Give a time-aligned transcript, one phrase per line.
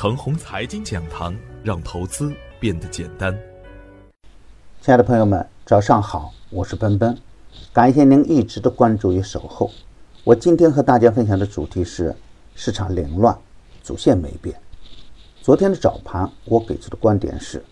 [0.00, 3.38] 腾宏财经讲堂，让投资变得简单。
[4.80, 7.14] 亲爱的朋友们，早上好，我是奔奔，
[7.70, 9.70] 感谢您一直的关注与守候。
[10.24, 12.16] 我今天和大家分享的主题是
[12.54, 13.36] 市场凌乱，
[13.82, 14.58] 主线没变。
[15.42, 17.62] 昨天的早盘，我给出的观点是，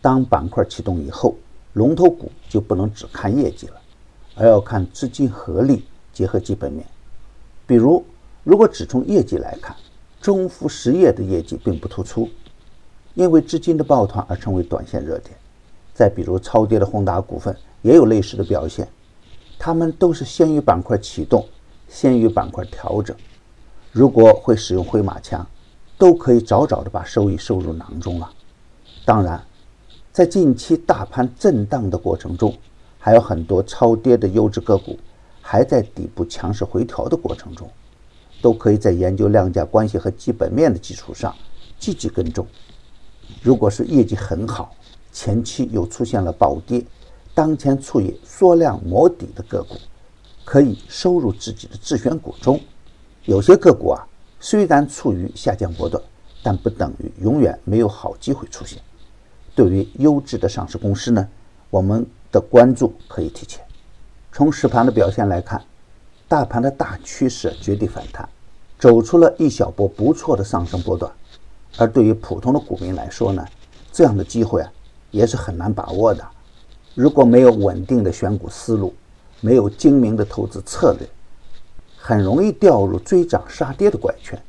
[0.00, 1.36] 当板块启动以后，
[1.74, 3.80] 龙头股就不能只看业绩了，
[4.34, 6.84] 而要看资金合力结合基本面。
[7.64, 8.04] 比如，
[8.42, 9.76] 如果只从业绩来看，
[10.26, 12.28] 中孚实业的业绩并不突出，
[13.14, 15.36] 因为资金的抱团而成为短线热点。
[15.94, 18.88] 再比如超跌的宏达股份也有类似的表现，
[19.56, 21.46] 他们都是先于板块启动，
[21.88, 23.16] 先于板块调整。
[23.92, 25.46] 如果会使用灰马枪，
[25.96, 28.28] 都可以早早的把收益收入囊中了。
[29.04, 29.40] 当然，
[30.10, 32.52] 在近期大盘震荡的过程中，
[32.98, 34.98] 还有很多超跌的优质个股
[35.40, 37.70] 还在底部强势回调的过程中。
[38.46, 41.34] 都可以在研究量价关系和基本面的基础上
[41.80, 42.46] 积极跟踪。
[43.42, 44.72] 如果是业绩很好，
[45.12, 46.80] 前期又出现了暴跌，
[47.34, 49.74] 当前处于缩量磨底的个股，
[50.44, 52.60] 可以收入自己的自选股中。
[53.24, 54.06] 有些个股啊，
[54.38, 56.00] 虽然处于下降波段，
[56.40, 58.80] 但不等于永远没有好机会出现。
[59.56, 61.28] 对于优质的上市公司呢，
[61.68, 63.60] 我们的关注可以提前。
[64.30, 65.60] 从实盘的表现来看。
[66.28, 68.28] 大盘的大趋势绝地反弹，
[68.78, 71.10] 走出了一小波不错的上升波段。
[71.78, 73.44] 而对于普通的股民来说呢，
[73.92, 74.72] 这样的机会啊
[75.10, 76.24] 也是很难把握的。
[76.94, 78.94] 如果没有稳定的选股思路，
[79.40, 81.06] 没有精明的投资策略，
[81.98, 84.40] 很容易掉入追涨杀跌的怪圈。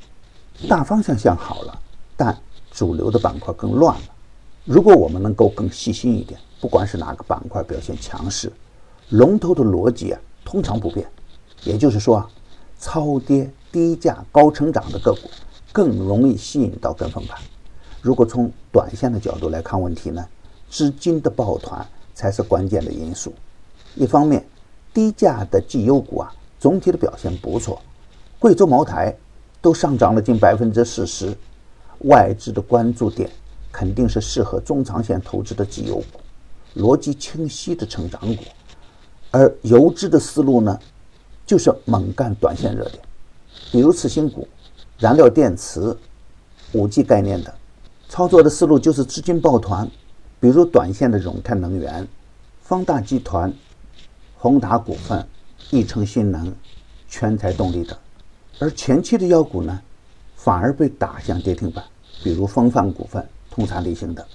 [0.70, 1.80] 大方向向好了，
[2.16, 2.36] 但
[2.72, 4.04] 主流的板块更乱了。
[4.64, 8.52] 如果我们能够更细心一点，不管是哪个板块表现强势，
[9.10, 11.06] 龙头的逻辑啊通常不变。
[11.64, 12.30] 也就是说啊，
[12.80, 15.30] 超跌、低价、高成长的个股
[15.72, 17.40] 更容易吸引到跟风盘。
[18.02, 20.26] 如果从短线的角度来看问题呢，
[20.70, 23.34] 资金的抱团才是关键的因素。
[23.96, 24.46] 一方面，
[24.94, 27.82] 低价的绩优股啊，总体的表现不错，
[28.40, 29.16] 贵州茅台
[29.62, 31.36] 都上涨了近百分之四十。
[32.02, 33.30] 外资的关注点
[33.72, 36.06] 肯定是适合中长线投资的绩优股，
[36.76, 38.44] 逻辑清晰的成长股。
[39.32, 40.80] 而游资的思路呢？
[41.46, 43.02] 就是猛干短线热点，
[43.72, 44.48] 比如次新股、
[44.98, 45.96] 燃料电池、
[46.72, 47.54] 五 G 概念的，
[48.08, 49.90] 操作的思路就是资金抱团，
[50.40, 52.08] 比如短线的永泰能源、
[52.62, 53.54] 方大集团、
[54.38, 55.28] 宏达股份、
[55.70, 56.56] 易成新能、
[57.08, 57.96] 全才动力等；
[58.60, 59.82] 而前期的妖股呢，
[60.36, 61.84] 反而被打向跌停板，
[62.24, 64.26] 比如风范股份、通产力行等。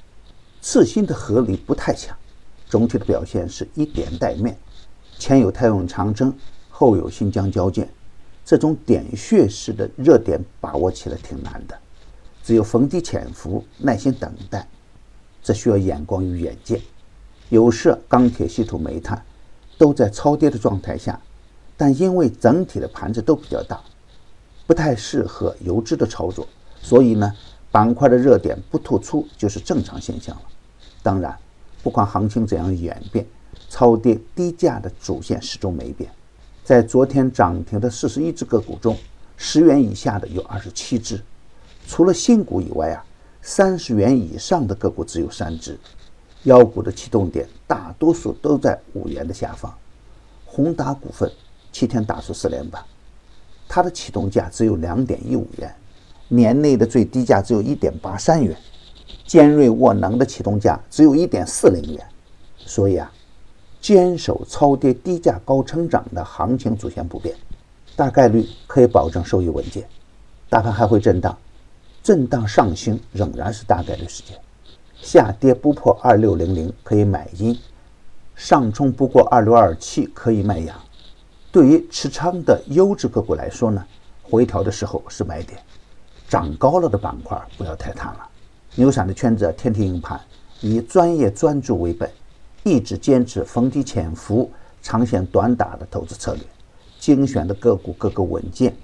[0.60, 2.16] 次新的合力不太强，
[2.68, 4.56] 总体的表现是一点带面，
[5.18, 6.32] 前有泰永长征。
[6.74, 7.88] 后有新疆交建，
[8.44, 11.78] 这种点穴式的热点把握起来挺难的，
[12.42, 14.66] 只有逢低潜伏，耐心等待，
[15.42, 16.80] 这需要眼光与远见。
[17.50, 19.22] 有色、钢铁、稀土、煤炭
[19.78, 21.20] 都在超跌的状态下，
[21.76, 23.80] 但因为整体的盘子都比较大，
[24.66, 26.46] 不太适合游资的操作，
[26.80, 27.32] 所以呢，
[27.70, 30.42] 板块的热点不突出就是正常现象了。
[31.02, 31.36] 当然，
[31.82, 33.26] 不管行情怎样演变，
[33.68, 36.10] 超跌低价的主线始终没变。
[36.64, 38.96] 在昨天涨停的四十一只个股中，
[39.36, 41.20] 十元以下的有二十七只，
[41.88, 43.04] 除了新股以外啊，
[43.42, 45.76] 三十元以上的个股只有三只。
[46.44, 49.72] 妖股的启动点大多数都在五元的下方。
[50.44, 51.30] 宏达股份
[51.72, 52.80] 七天打出四连板，
[53.68, 55.74] 它的启动价只有两点一五元，
[56.28, 58.56] 年内的最低价只有一点八三元。
[59.24, 62.06] 尖锐沃能的启动价只有一点四零元，
[62.56, 63.12] 所以啊。
[63.82, 67.36] 坚守超跌低价高成长的行情主线不变，
[67.96, 69.84] 大概率可以保证收益稳健。
[70.48, 71.36] 大盘还会震荡，
[72.00, 74.38] 震荡上行仍然是大概率事件。
[75.00, 77.58] 下跌不破二六零零可以买阴，
[78.36, 80.78] 上冲不过二六二七可以卖阳。
[81.50, 83.84] 对于持仓的优质个股来说呢，
[84.22, 85.58] 回调的时候是买点。
[86.28, 88.28] 涨高了的板块不要太贪了。
[88.76, 90.20] 牛散的圈子天天硬盘，
[90.60, 92.08] 以专业专注为本。
[92.64, 94.50] 一直坚持逢低潜伏、
[94.82, 96.42] 长线短打的投资策略，
[97.00, 98.74] 精选的个股个个稳健，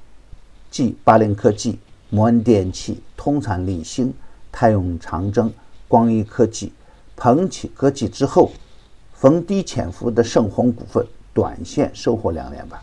[0.71, 1.79] 继八菱科技、
[2.11, 4.13] 摩恩电器、通产力兴、
[4.51, 5.53] 泰永长征、
[5.87, 6.73] 光一科技、
[7.15, 8.51] 鹏起科技之后，
[9.15, 12.81] 逢低潜伏的盛虹股份短线收获两连板。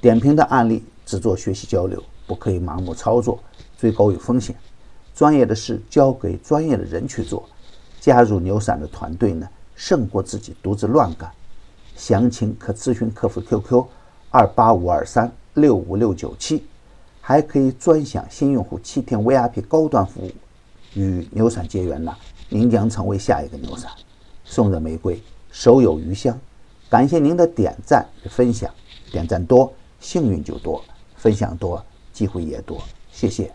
[0.00, 3.42] 点评的案例只做学习交流，不可以盲目操作，
[3.78, 4.54] 追高有风险。
[5.14, 7.48] 专业的事交给专业的人去做。
[8.00, 9.48] 加入牛散的团队呢？
[9.78, 11.30] 胜过自己独自乱干，
[11.94, 13.86] 详情可咨询客服 QQ：
[14.28, 16.64] 二八五二三六五六九七，
[17.20, 20.30] 还可以专享新用户七天 VIP 高端服务，
[20.94, 23.88] 与牛散结缘了，您将成为下一个牛散。
[24.44, 25.22] 送人玫瑰，
[25.52, 26.36] 手有余香。
[26.90, 28.68] 感谢您的点赞与分享，
[29.12, 30.82] 点赞多，幸运就多；
[31.14, 31.80] 分享多，
[32.12, 32.82] 机会也多。
[33.12, 33.52] 谢谢。